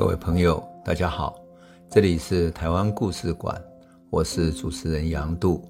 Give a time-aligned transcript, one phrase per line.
[0.00, 1.38] 各位朋友，大家好，
[1.90, 3.62] 这里是台湾故事馆，
[4.08, 5.62] 我是主持人杨度，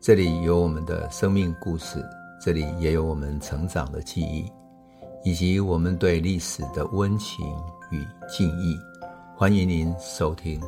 [0.00, 2.00] 这里有我们的生命故事，
[2.40, 4.48] 这里也有我们成长的记忆，
[5.24, 7.44] 以及我们对历史的温情
[7.90, 8.78] 与敬意。
[9.36, 10.60] 欢迎您收听。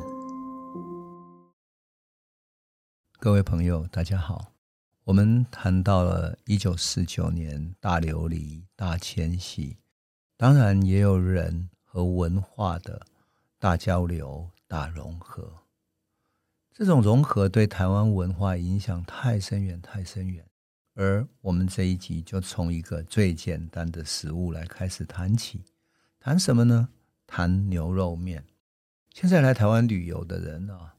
[3.17, 4.51] 各位朋友，大家好，
[5.05, 9.77] 我们谈到了一九四九年大流离、大迁徙，
[10.35, 11.69] 当然也有人。
[11.93, 13.05] 和文化的
[13.59, 15.59] 大交流、大融合，
[16.71, 20.43] 这种融合对台湾文化影响太深远、太深远。
[20.95, 25.65] 而我们这一集就从一个最简单的食物来开始谈起，
[26.19, 26.89] 谈什么呢？
[27.27, 28.43] 谈牛肉面。
[29.13, 30.95] 现在来台湾旅游的人啊，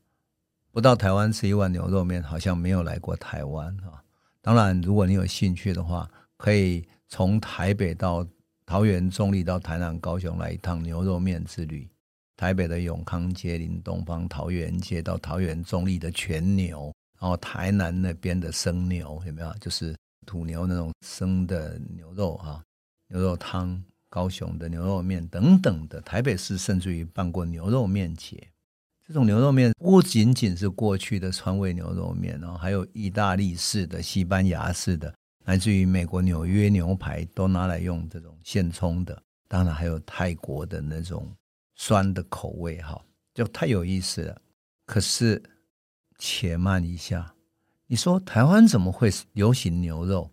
[0.70, 4.04] 不到台湾吃一碗牛肉面，好像没有来过台湾啊。
[4.40, 8.24] 当然，如果你有兴趣的话，可以从台北到。
[8.66, 11.88] 桃园中立到台南、高雄来一趟牛肉面之旅。
[12.36, 19.54] 台北的永康街、林东方、桃园街到桃园中立的全牛，然后台南那边的生牛有没有？
[19.60, 19.94] 就是
[20.26, 22.62] 土牛那种生的牛肉啊，
[23.08, 23.82] 牛肉汤。
[24.10, 28.46] 高雄的牛肉面等等的，台北市甚至于办过牛肉面节。
[29.04, 35.12] 这种牛肉面不仅仅是过去的川味牛肉面哦，还有意大利式的、西班牙式的。
[35.44, 41.30] 来自于美国纽约牛排都拿来用这种现冲的，当然还有泰国的那种
[41.74, 43.00] 酸的口味，哈，
[43.34, 44.40] 就太有意思了。
[44.86, 45.42] 可是，
[46.18, 47.34] 且慢一下，
[47.86, 50.30] 你说台湾怎么会流行牛肉？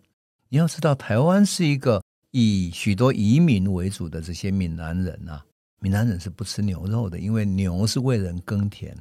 [0.48, 5.44] 你要知道，台湾是一个以许多移民为主的这些闽南人啊，
[5.80, 8.96] 闽南人是不吃牛肉的，因为牛是为人耕田。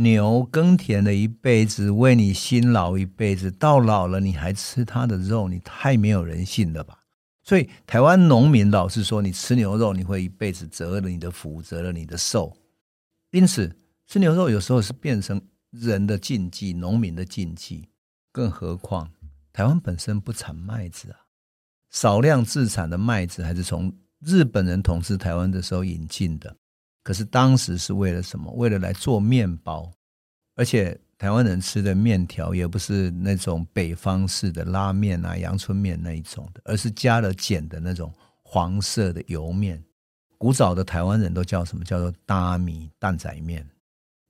[0.00, 7.02] 牛耕田了一辈子，为你辛劳一辈子，到老了你还吃它的肉，你太没有人性了吧？
[7.42, 12.56] 所以台湾农民老是说，你吃牛肉你会一辈子折了你的福，折了你的寿。
[13.32, 17.88] 因此，吃牛肉有时候是变成人的禁忌，农民的禁忌。
[18.30, 19.10] 更何况，
[19.52, 21.18] 台湾本身不产麦子啊，
[21.90, 26.54] 少量自产的麦子还是从日本人统治台湾的时候引进的。
[27.02, 28.52] 可是当时是为了什么？
[28.52, 29.90] 为了来做面包，
[30.58, 39.80] 而且台湾人吃的面条也不是那种北方式的拉面啊、阳春面那一种的，而是加了碱的那种黄色的油面。
[40.36, 41.84] 古早的台湾人都叫什么？
[41.84, 43.64] 叫做大米蛋仔面。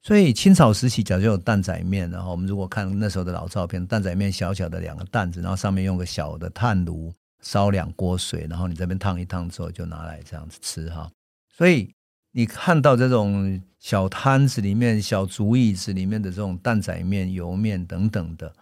[0.02, 7.10] 所以清朝时期早就有蛋仔面，然后我们如果看那时候的老照片，蛋仔面小小的两个蛋子，然后上面用个小的炭炉
[7.40, 11.10] 烧两锅水，然后你这边烫一烫之后就拿来这样子吃哈。
[11.56, 11.90] 所以。
[12.32, 18.54] 你看到这种小摊子里面、小竹椅子里面的这种蛋仔面、油面等等的，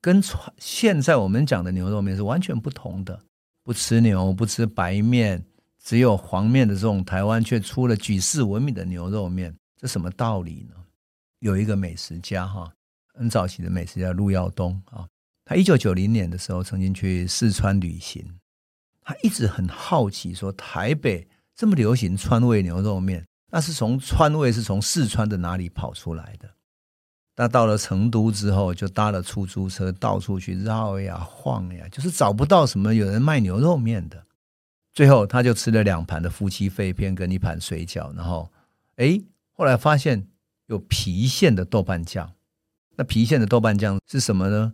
[0.00, 0.22] 跟
[0.58, 3.20] 现在我们讲的牛肉面是完全不同的。
[3.62, 5.42] 不吃牛、不吃白面，
[5.82, 10.76] 只有黄面的这种台湾，却出了举世闻名的牛肉面，这什么道理呢？
[11.38, 12.72] 有一个美食家哈，
[13.14, 15.06] 很早期的美食家陆耀东啊，
[15.44, 18.38] 他一九九零年的时候曾经去四川旅行，
[19.02, 21.26] 他一直很好奇说台北。
[21.56, 26.50] 这么流行川味牛肉面，那是从川味是从四川的哪里跑出来的？
[27.36, 34.24] 那到了成都之后，就搭了出租车到处去绕呀晃呀，就是找不到什么有人卖牛肉面的。
[34.92, 38.52] 最后他就吃了两盘的夫妻肺片跟一盘水饺，然后
[38.96, 39.20] 哎，
[39.52, 40.28] 后来发现
[40.66, 42.32] 有郫县的豆瓣酱。
[42.96, 44.72] 那郫县的豆瓣酱是什么呢？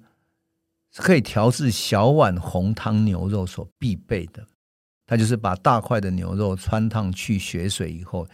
[0.93, 4.47] 是可以调制小碗红汤牛肉所必备的。
[5.11, 8.25] 他就是把大块的牛肉汆烫去血水以后，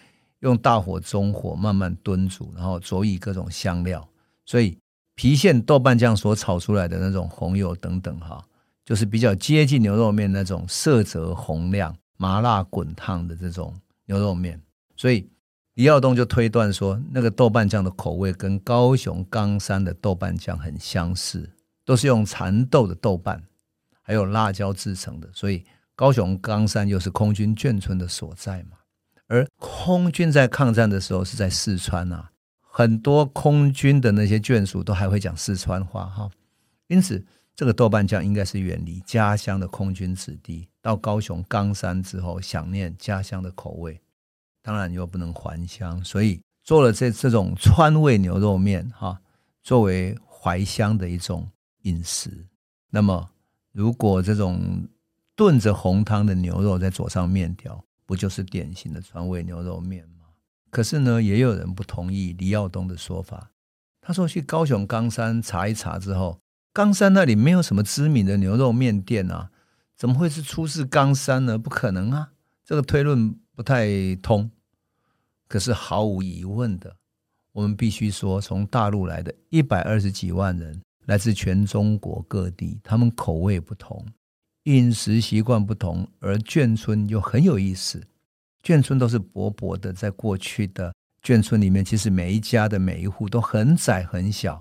[0.41, 4.06] 用大火中火慢慢炖煮，然后佐以各种香料，
[4.44, 4.76] 所以
[5.16, 8.44] 郫县豆瓣酱所炒出来的那种红油等等哈，
[8.84, 14.60] 就是比较接近牛肉面那种色泽红亮、麻辣滚烫的这种牛肉面。
[14.97, 15.26] 所以
[15.76, 21.50] 李耀东就推断说，那个豆瓣酱的口味跟高雄冈山的豆瓣酱很相似，
[21.86, 23.42] 都是用蚕豆的豆瓣
[24.03, 25.65] 还有辣椒制成的，所以。
[25.97, 28.77] 高雄冈山又是空军眷村的所在嘛，
[29.28, 36.31] 而空军在抗战的时候是在四川啊，很多空军的那些眷属都还会讲四川话哈，
[36.89, 43.99] 因此这个豆瓣酱应该是远离家乡的空军子弟到高雄冈山之后想念家乡的口味，
[44.63, 49.19] 当然又不能还乡，所以做了这这种川味牛肉面哈，
[49.63, 51.49] 作为怀乡的一种
[51.84, 52.47] 饮食。
[52.91, 53.31] 那么
[53.72, 54.87] 如果这种
[55.36, 60.24] 炖着红汤的牛肉再佐上面条，不就是典型的川味牛肉面吗？
[60.71, 63.53] 可是呢，也有人不同意李耀东的说法。
[64.00, 66.41] 他说去高雄冈山查一查之后，
[66.72, 69.50] 冈山那里没有什么知名的牛肉面店啊，
[69.94, 71.59] 怎么会是出自冈山呢？
[71.59, 72.30] 不可能啊，
[72.65, 74.50] 这个推论不太通。
[75.48, 76.97] 可是毫无疑问的，
[77.53, 84.06] 我们必须说，从大陆来的一百二十几万人，来自全中国各地，他们口味不同，
[84.66, 88.03] 饮食习惯不同，而眷村又很有意思。
[88.65, 90.92] 眷村都是薄薄的，在过去的
[91.22, 94.60] 眷村里面，其实每一家的每一户都很窄很小。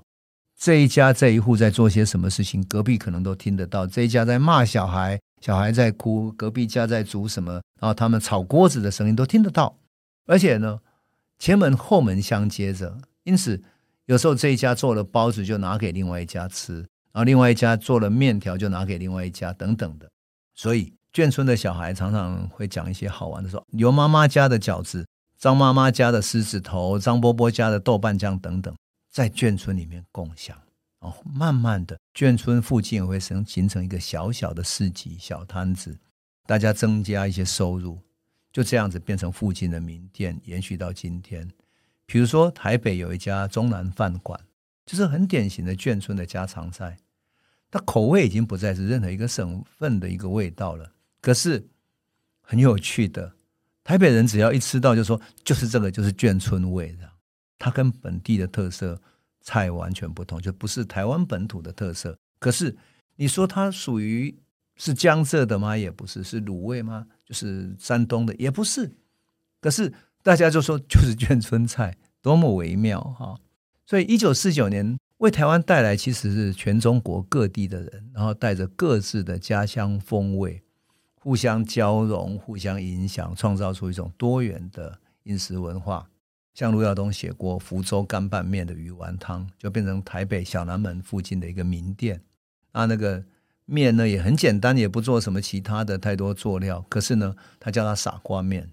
[0.57, 3.87] 这一家这一户在做些什么事情，隔壁可能都听得到。
[3.87, 9.75] 这一家在骂小孩，小孩在哭，隔壁家在煮什么，然后他们炒锅子的声音都听得到。
[10.27, 10.79] 而且呢，
[11.39, 13.61] 前门后门相接着，因此
[14.05, 16.85] 有时候这一家做了包子就拿给另外一家吃，
[17.15, 20.05] 然后另外一家做了面条就拿给另外一家，等等的。
[20.53, 25.07] 所以眷村的小孩常常会讲一些好玩的说，说刘妈妈家的饺子，
[25.37, 28.75] 张妈妈家的狮子头，张伯伯家的豆瓣酱等等，
[29.09, 30.57] 在眷村里面共享。
[30.99, 35.97] 哦，慢慢的，眷村附近也会形形成一个小小的市集、小摊子，
[36.45, 37.97] 大家增加一些收入。
[38.51, 41.49] 就这样子变成附近的名店，延续到今天。
[42.05, 44.37] 比如说台北有一家中南饭馆，
[44.85, 46.97] 就是很典型的眷村的家常菜。
[47.75, 50.89] 它口味已经不再是任何一个省份的一个味道了。
[51.19, 51.67] 可是
[52.39, 53.33] 很有趣的，
[53.83, 57.11] 台北人只要一吃到就说就是这个，就是眷村味的。
[57.59, 58.97] 它跟本地的特色
[59.41, 62.17] 菜完全不同，就不是台湾本土的特色。
[62.39, 62.73] 可是
[63.17, 64.33] 你说它属于
[64.77, 65.75] 是江浙的吗？
[65.75, 67.05] 也不是，是卤味吗？
[67.25, 68.89] 就是山东的，也不是。
[69.59, 69.93] 可是
[70.23, 73.37] 大家就说就是眷村菜，多么微妙哈！
[73.85, 80.61] 所以一九四九年为台湾带来其实是全中国各地的人，然后带着各自的家乡风味，
[81.15, 86.09] 互相交融、互相影响，创造出一种多元的饮食文化。
[86.53, 92.21] 像卢耀东写过福州干拌面的鱼丸汤，就变成台北小南门附近的一个名店。
[92.71, 93.23] 啊，那个。
[93.67, 96.85] 面呢也很简单，也不做什么其他的太多佐料。
[96.87, 98.69] 可是呢，他叫它傻瓜面。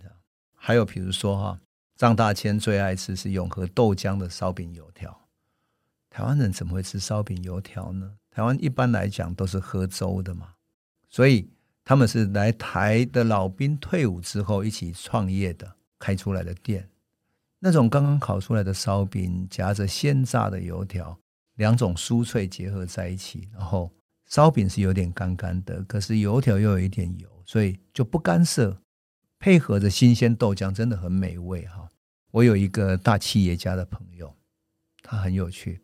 [0.54, 1.58] 还有比如说哈，
[1.96, 5.21] 张大千最爱吃是永和豆浆的烧饼油条。
[6.12, 8.12] 台湾人怎么会吃烧饼油条呢？
[8.30, 10.48] 台湾一般来讲都是喝粥的嘛。
[11.08, 11.48] 所以
[11.82, 16.86] 他们是来台的老兵退伍之后一起创业的，开出来的店。
[17.60, 21.18] 那种刚刚烤出来的烧饼夹着鲜炸的油条，
[21.54, 23.90] 两种酥脆结合在一起，然后。
[24.26, 28.80] 烧饼是有点干干的，可是油条又有一点油，所以就不干涩，
[29.38, 31.86] 配合着新鲜豆浆，真的很美味哈。
[32.30, 34.34] 我有一个大企业家的朋友，
[35.02, 35.82] 他很有趣。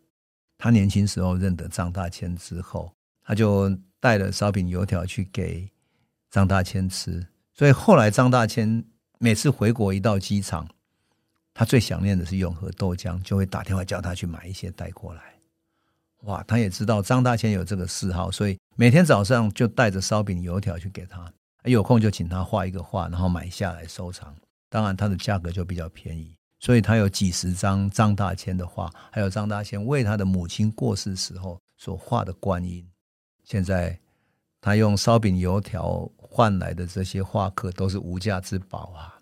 [0.59, 5.67] 他年轻时候认得张大千之后，他就带了烧饼油条去给
[6.29, 7.25] 张大千吃。
[7.53, 8.83] 所以后来张大千
[9.19, 10.67] 每次回国一到机场，
[11.53, 15.21] 他最想念的是永和豆浆，就会打电话叫他去买一些带过来。
[16.23, 21.31] 哇，他也知道张大千有这个嗜好，所以每天早上就带着烧饼油条去给他，
[21.63, 24.35] 有空就请他画一个画，然后买下来收藏。
[24.71, 32.85] 当然，它的价格就比较便宜，所以他有几十张张大千的画，还有张大千为他的母亲过世时候所画的观音。
[33.43, 33.99] 现在
[34.61, 39.21] 他用烧饼油条换来的这些画刻都是无价之宝啊！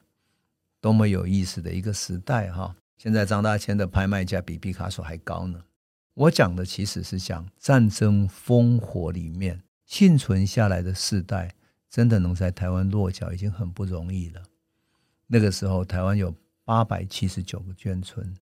[0.81, 2.75] 多么有意思的一个时代哈！
[2.97, 5.63] 现在张大千的拍卖价比毕卡索还高呢。
[6.15, 11.53] 我讲的其实是讲战争烽火里面幸存下来的世代，
[11.87, 14.41] 真的能在台湾落脚已经很不容易了。
[15.27, 16.33] 那个时候，台湾有
[16.67, 18.35] 八百七十九个眷村，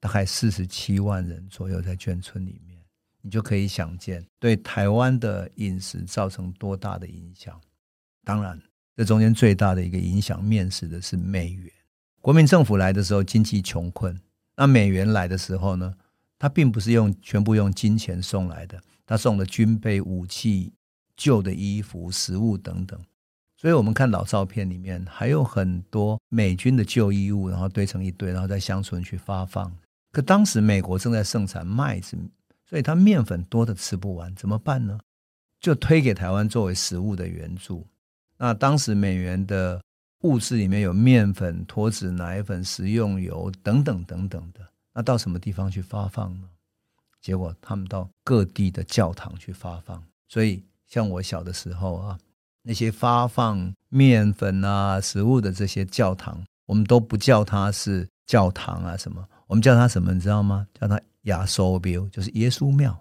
[0.00, 2.82] 大概四十七万人左右在眷村里面，
[3.20, 7.60] 你就可以想见对台湾的饮食造成多大的影响。
[8.24, 8.58] 当然，
[8.96, 11.70] 这中间最大的一个影响，面临的是美元。
[12.22, 14.18] 国民政府来的时候经济穷困，
[14.56, 15.94] 那美元来的时候呢？
[16.38, 20.72] 他并不是用全部用金钱送来的，他送了军备、武器、
[21.14, 22.98] 旧的衣服、食物等等。
[23.56, 29.74] 所以，我们看老照片里面还有很多美军的旧衣物，然后堆成一堆，然后在乡村去发放。
[30.12, 32.16] 可当时美国正在盛产麦子，
[32.64, 35.00] 所以他面粉多的吃不完，怎么办呢？
[35.58, 37.86] 就推给台湾作为食物的援助。
[38.36, 39.82] 那当时美元的
[40.20, 44.60] 物资里面有面粉、脱脂奶粉、食用油等等等等的。
[44.92, 46.48] 那到什么地方去发放呢？
[47.22, 50.02] 结果他们到各地的教堂去发放。
[50.28, 52.18] 所以，像我小的时候啊，
[52.66, 60.12] 那些发放面粉啊、食物的这些教堂，我们都不叫它是教堂啊什么，我们叫它什么？
[60.12, 60.66] 你知道吗？
[60.78, 63.00] 叫它亚苏庙，就是耶稣庙。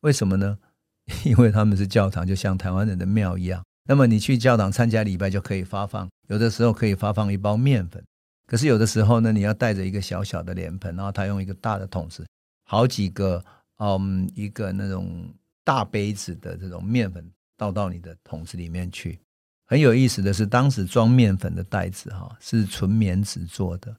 [0.00, 0.58] 为什么呢？
[1.24, 3.64] 因为他们是教堂，就像台湾人的庙一样。
[3.88, 8.04] 那么你去教堂参加礼拜就可以发放，有的时候可以发放一包面粉。
[8.46, 12.26] 可是有的时候呢，你要带着一个小小的脸盆，然后他用一个大的桶子，
[12.64, 13.42] 好几个，
[13.78, 15.32] 嗯，一个那种
[15.64, 17.24] 大杯子的这种面粉
[17.56, 19.18] 倒到你的桶子里面去。
[19.64, 23.96] 很有意思的是，当时装面粉的袋子哈是纯棉纸做的，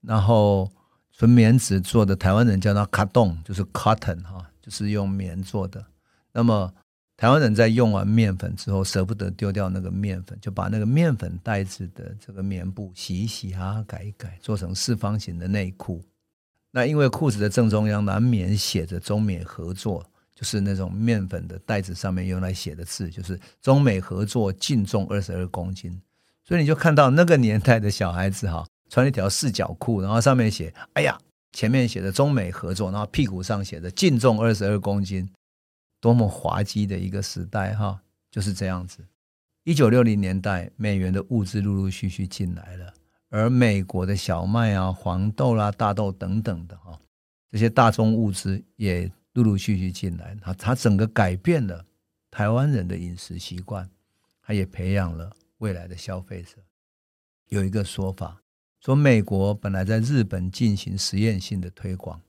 [0.00, 0.68] 然后
[1.12, 5.84] 纯棉纸做的，台湾人叫它卡冻，就是 cotton 哈，就是用棉做的。
[6.32, 6.74] 那么
[7.16, 16.02] 台湾人在用完面粉之后，舍不得丢掉那个面粉，就把那个面粉袋子的这个棉布洗一洗啊，改一改，做成四方形的内裤。
[16.72, 20.04] 那因为裤子的正中央难免写着中美合作，
[20.40, 26.00] 就是那种面粉的袋子上面用来写的字，就是中美合作净重二十二公斤。
[26.42, 31.20] 所以你就看到那个年代的小孩子哈，穿一条四角裤，然后上面写“哎呀”，
[31.52, 35.28] 前面写着中美合作，然后屁股上写着净重二十二公斤。
[36.00, 39.04] 多么滑稽的一个时代哈，就是这样子。
[39.64, 42.94] 一九六零年代，美元的物资陆陆续续进来了，
[43.28, 46.98] 而美国的小麦啊、黄豆啦、大豆等等的哈，
[47.52, 51.84] 这些大宗物资也陆陆续续进来，它它整个改变了
[52.30, 53.88] 台湾人的饮食习惯，
[54.42, 56.56] 它也培养了未来的消费者。
[57.48, 58.42] 有一个说法
[58.80, 62.20] 说，美国本来在日本进行实验性的推广。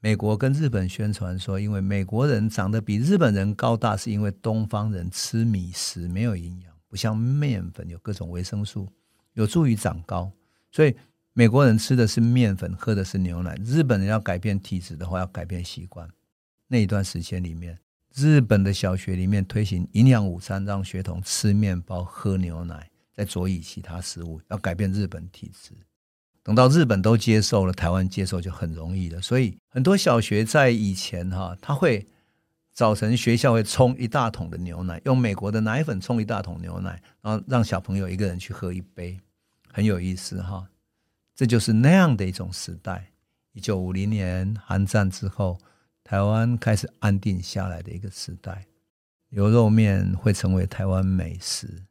[0.00, 8.88] 美国跟日本宣传说，因为美国人长得比日本人高大，是因为东方人吃米食没有营养，不像面粉有各种维生素，
[9.34, 10.32] 有助于长高。
[10.72, 10.96] 所以
[11.34, 13.54] 美国人吃的是面粉，喝的是牛奶。
[13.64, 16.08] 日本人要改变体质的话，要改变习惯。
[16.72, 17.78] 那一段时间里面，
[18.14, 25.72] 日本的小学里面推行营养午餐，让学童吃面包、喝牛奶，再佐以其他食物，要改变日本体质。
[26.42, 29.20] 等到日本都接受了，台湾接受就很容易了。
[29.20, 32.06] 所以很多小学在以前哈，他会
[32.72, 39.20] 早晨学校会冲一大桶的牛奶，用美国的奶粉冲一大桶牛奶，然后让小朋友一个人去喝一杯，
[39.70, 40.66] 很有意思哈。
[41.36, 43.10] 这就是那样的一种时代。
[43.52, 45.58] 一九五零年韩战之后，
[46.04, 48.66] 台湾开始安定下来的一个时代，
[49.30, 51.84] 牛肉面会成为台湾美食。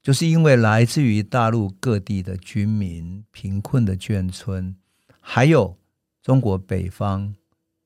[0.00, 4.74] 就是因为来自于大陆各地的军民、贫困的眷村，
[5.20, 5.76] 还有
[6.22, 7.34] 中国北方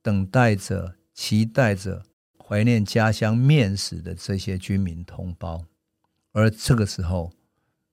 [0.02, 2.04] 等待着、期待着、
[2.38, 5.64] 怀念家乡面食的这些军民同胞，
[6.32, 7.32] 而这个时候，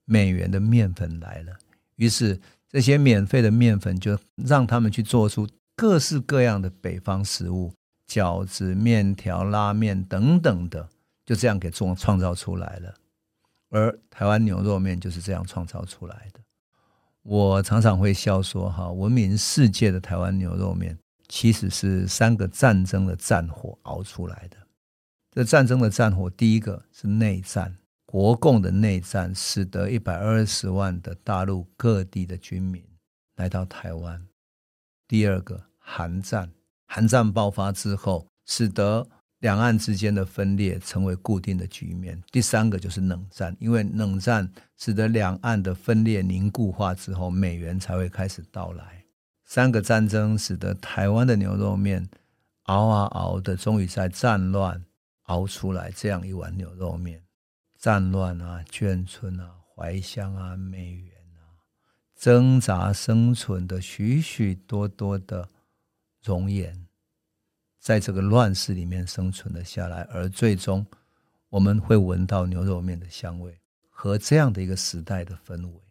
[0.06, 1.58] 美元的面粉来了，
[1.96, 5.48] 于是这些免费的面粉就让他们去做出
[5.80, 7.74] 各式各样的北方食物，
[8.06, 10.90] 饺子、面条、拉面等等的，
[11.26, 12.94] 就这样给创创造出来了。
[13.70, 16.42] 而台湾牛肉面就是这样创造出来的。
[17.24, 24.58] 我常常会笑说：“哈，闻名世界的台湾牛肉面，其实是三个战争的战火熬出来的。
[25.32, 27.74] 这战争的战火，第一个是内战，
[28.06, 32.84] 国共的内战，使得一百二十万的大陆各地的军民
[33.38, 34.26] 来到台湾。
[35.08, 36.48] 第二个，韩战，
[36.86, 39.08] 韩战爆发之后，使得
[39.40, 42.22] 两岸之间的分裂成为固定的局面。
[42.32, 49.04] 第三个就是冷战，因为冷战使得两岸的分裂凝固化之后，美元才会开始到来。
[49.46, 52.08] 三个战争使得台湾的牛肉面
[52.66, 54.86] 熬啊熬的，终于在战乱
[55.24, 57.24] 熬出来这样一碗牛肉面。
[57.80, 61.42] 战乱啊，眷村啊，怀乡啊，美元啊，
[62.16, 65.50] 挣扎生存的许许多多的
[66.24, 66.86] 容颜。
[67.80, 70.86] 在这个乱世里面生存了下来，而最终
[71.50, 73.58] 我们会闻到牛肉面的香味
[73.90, 75.82] 和这样的一个时代的氛围，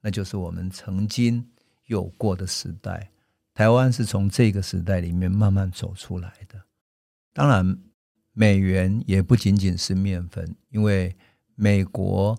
[0.00, 1.44] 那就是我们曾经
[1.86, 3.10] 有过的时代。
[3.54, 6.62] 台湾是从这个时代里面慢慢走出来的。
[7.32, 7.78] 当然，
[8.32, 11.16] 美元也不仅仅是面粉，因为
[11.56, 12.38] 美国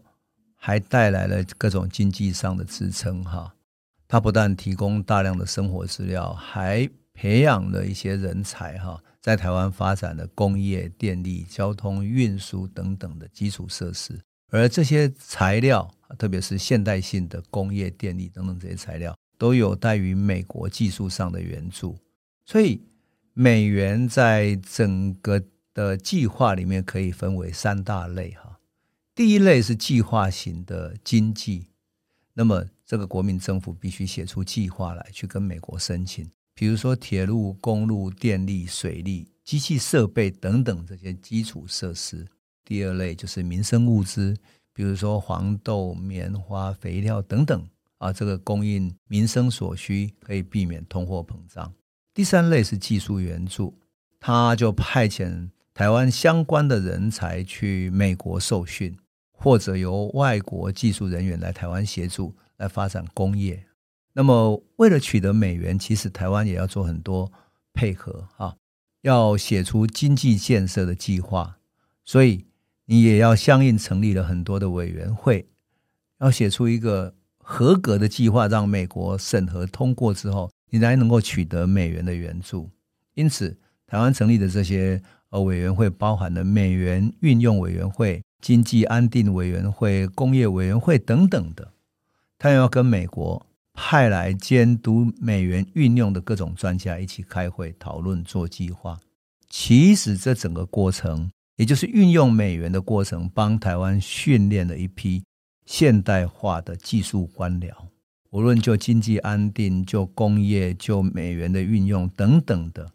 [0.56, 3.24] 还带来了各种经济上的支撑。
[3.24, 3.54] 哈，
[4.08, 6.90] 它不但提供大量的生活资料，还
[7.20, 21.98] 培养了一些人才，哈，在台湾发展的工业、电力、交通运输等等的基础设施，而这些材料，特别是现代性的工业、电力等等这些材料，都有待于美国技术上的援助。
[22.46, 22.82] 所以，
[23.34, 28.62] 美元在整个的计划里面可以分为三大类，哈。
[29.14, 31.68] 第一类是计划型的经济，
[32.34, 36.26] 那么这个国民政府必须写出计划来，去跟美国申请。
[36.60, 42.28] 比如说铁路、公路、电力、水利、机器设备等等这些基础设施。
[42.66, 44.36] 第二类就是民生物资，
[44.74, 47.66] 比如说黄豆、棉花、肥料等等
[47.98, 51.74] 啊，这个供应民生所需，可以避免通货膨胀。
[52.14, 53.74] 第三类是技术援助，
[54.20, 58.94] 他就派遣台湾相关的人才去美国受训，
[59.32, 63.64] 或者由外国技术人员来台湾协助来发展工业。
[64.20, 67.32] 那么，为了取得美元，其实台湾也要做很多
[67.72, 68.54] 配合啊，
[69.02, 71.56] 要写出经济建设的计划，
[72.04, 72.46] 所以
[72.88, 75.48] 你也要相应成立了很多的委员会，
[76.20, 82.70] 要写出一个合格的计划让美国审核通过之后，你才能够取得美元的援助。
[83.14, 83.58] 因此，
[83.88, 91.72] 台湾成立的这些呃委员会，包含了美元运用委员会、经济安定委员会、工业委员会等等的，
[92.38, 93.46] 他要跟美国
[93.82, 99.00] 派来监督美元运用的各种专家一起开会讨论做计划。
[99.48, 105.24] 其实这整个过程，也就是运用美元的过程，帮台湾训练了一批
[105.66, 107.72] 现代化的技术官僚。
[108.32, 112.92] 无论就经济安定、就工业、就美元的运用等等的。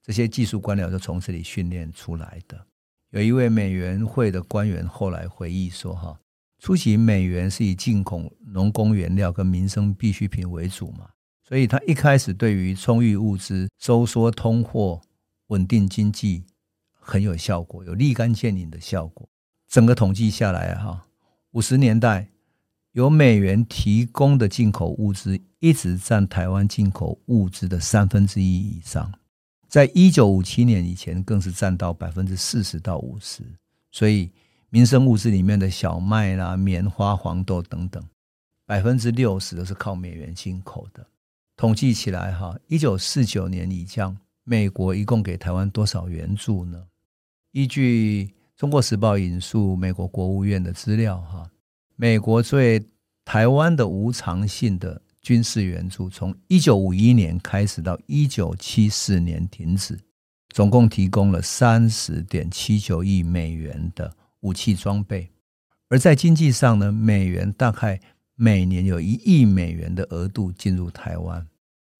[0.00, 2.64] 这些技术官僚就从这里训练出来的。
[3.10, 6.20] 有一位美元会的官员后来回忆说：“哈，
[6.60, 11.08] 初期美元是以进口农工原料跟民生必需品为主嘛，
[11.42, 15.00] 所以他一开始对于充裕物资、收缩通货、
[15.46, 16.44] 稳定经济
[16.92, 19.26] 很有效果，有立竿见影的效果。
[19.68, 21.06] 整个统计下来，哈，
[21.52, 22.28] 五十年代
[22.92, 29.10] 由美元提供的进口物资一直占台湾进口物资的三分之一以上。”
[29.66, 33.44] 在一九五七年以前，更是占到百分之四十到五十，
[33.92, 34.30] 所以
[34.70, 38.02] 民生物资里面的小麦啦、棉花、黄豆等等，
[38.64, 41.06] 百分之六十都是靠美元进口的。
[41.56, 46.86] 统计起来，哈，一九四九年以降，美国一共给台湾多少援助呢？
[47.52, 48.24] 依据
[48.56, 51.50] 《中国时报》引述美国国务院的资料，哈，
[51.96, 52.86] 美国对
[53.24, 55.02] 台湾的无偿性的。
[55.22, 60.00] 军事援助从一九五一年开始到一九七四年停止，
[60.48, 65.30] 总共提供了三十点七九亿美元的武器装备。
[65.88, 68.00] 而在经济上呢，美元大概
[68.34, 71.46] 每年有一亿美元的额度进入台湾。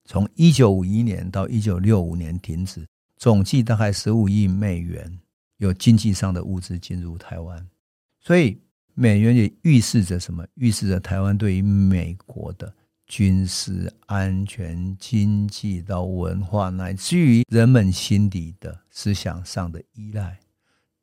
[0.05, 5.19] 从一九五一年到一九六五年停止，总计大概十五亿美元
[5.59, 7.69] 有经济上的物资进入台湾。
[8.21, 8.59] 所以
[8.95, 10.47] 美元也预示着什么？
[10.55, 12.75] 预示着台湾对于美国的。
[13.07, 20.39] 军事安全、经济到文化，乃至于人们心底的思想上的依赖，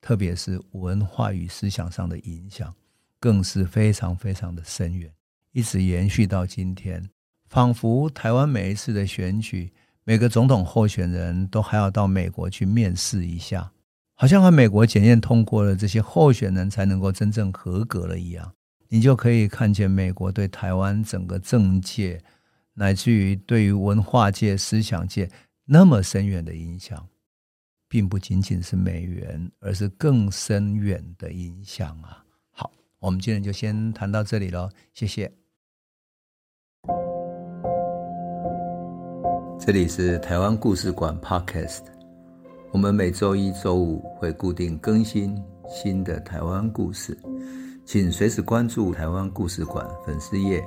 [0.08, 2.74] 特别是文化与思想上的影响，
[3.20, 5.12] 更是非常非常的深远，
[5.52, 7.10] 一直延续到今天。
[7.50, 9.74] 仿佛台湾每一次的选举，
[10.06, 13.70] 每个总统候选人都还要到美国去面试一下，
[14.14, 18.54] 好像和美国检验通过了这些候选人才能够真正合格了一样。
[18.88, 22.24] 你就可以看见美国对台湾整个政界，
[22.76, 25.30] 乃至于对于文化界、思想界
[25.66, 27.10] 那么深远的影响，
[27.88, 32.24] 并不仅仅是美元，而是更深远的影响啊！
[32.52, 35.32] 好，我们今天就先谈到这里喽，谢谢。
[39.60, 41.82] 这里是台湾故事馆 Podcast，
[42.72, 45.36] 我们每周一、周五会固定更新
[45.68, 47.18] 新的台湾故事。
[47.86, 50.64] 请随时关注台湾故事馆粉丝页，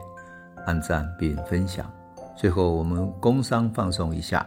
[0.67, 1.91] 按赞并分享。
[2.37, 4.47] 最后，我们工商放松一下：